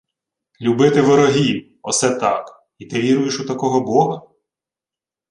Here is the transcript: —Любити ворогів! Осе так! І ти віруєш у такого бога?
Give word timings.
—Любити 0.61 1.01
ворогів! 1.01 1.77
Осе 1.81 2.15
так! 2.15 2.63
І 2.77 2.85
ти 2.85 3.01
віруєш 3.01 3.39
у 3.39 3.45
такого 3.45 3.81
бога? 3.81 4.21